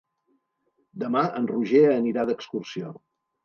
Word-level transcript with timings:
Demà 1.03 1.23
en 1.41 1.47
Roger 1.53 1.85
anirà 2.01 2.27
d'excursió. 2.33 2.95